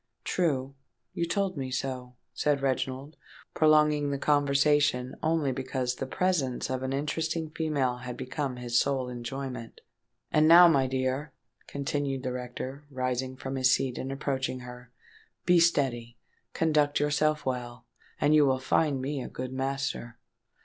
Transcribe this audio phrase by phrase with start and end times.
[0.23, 3.17] "True—you told me so," said Reginald,
[3.53, 9.09] prolonging the conversation only because the presence of an interesting female had become his sole
[9.09, 9.79] enjoyment.
[10.31, 11.33] "And now, my dear,"
[11.67, 14.91] continued the rector, rising from his seat, and approaching her,
[15.45, 20.17] "be steady—conduct yourself well—and you will find me a good master."